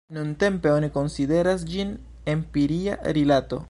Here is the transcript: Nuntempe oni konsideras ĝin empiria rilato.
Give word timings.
Nuntempe 0.15 0.69
oni 0.77 0.89
konsideras 0.95 1.67
ĝin 1.75 1.95
empiria 2.35 3.01
rilato. 3.19 3.59